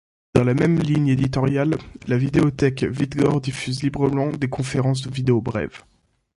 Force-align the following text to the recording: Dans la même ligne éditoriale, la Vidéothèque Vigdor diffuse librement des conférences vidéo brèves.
Dans 0.33 0.43
la 0.43 0.55
même 0.55 0.79
ligne 0.79 1.09
éditoriale, 1.09 1.77
la 2.07 2.17
Vidéothèque 2.17 2.85
Vigdor 2.85 3.39
diffuse 3.39 3.83
librement 3.83 4.31
des 4.31 4.49
conférences 4.49 5.05
vidéo 5.05 5.41
brèves. 5.41 5.83